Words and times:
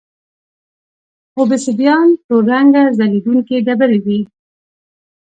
اوبسیدیان 1.37 2.07
تور 2.25 2.43
رنګه 2.51 2.83
ځلېدونکې 2.97 3.55
ډبرې 3.65 3.99
وې 4.05 4.19